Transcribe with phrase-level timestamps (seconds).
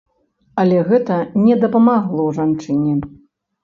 [0.63, 3.01] Але гэта не дапамагло жанчыне.